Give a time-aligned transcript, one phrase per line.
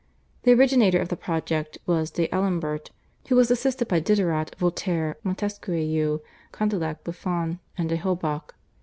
[0.41, 2.89] The originator of the project was D'Alembert,
[3.27, 8.55] who was assisted by Diderot, Voltaire, Montesquieu, Condillac, Buffon, and D'Holbach.